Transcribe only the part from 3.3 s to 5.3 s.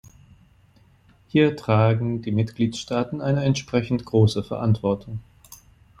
entsprechend große Verantwortung.